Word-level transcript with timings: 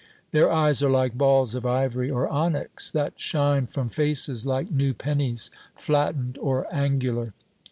Their 0.31 0.49
eyes 0.51 0.81
are 0.81 0.89
like 0.89 1.13
balls 1.15 1.53
of 1.53 1.63
ivory 1.63 2.09
or 2.09 2.27
onyx, 2.27 2.89
that 2.89 3.19
shine 3.19 3.67
from 3.67 3.89
faces 3.89 4.47
like 4.47 4.71
new 4.71 4.95
pennies, 4.95 5.51
flattened 5.75 6.39
or 6.39 6.65
angular. 6.73 7.35